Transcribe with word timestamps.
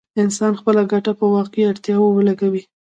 انسان 0.23 0.51
خپله 0.59 0.81
ګټه 0.91 1.11
په 1.19 1.25
واقعي 1.35 1.63
اړتياوو 1.71 2.15
ولګوي. 2.15 2.63